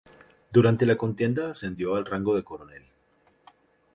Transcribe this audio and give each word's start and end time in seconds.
Durante 0.51 0.87
la 0.87 0.97
contienda 0.97 1.51
ascendió 1.51 1.93
al 1.93 2.07
rango 2.07 2.35
de 2.35 2.43
coronel. 2.43 2.85